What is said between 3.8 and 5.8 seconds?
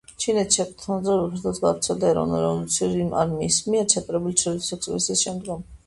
ჩატარებული ჩრდილოეთის ექსპედიციის შემდგომ.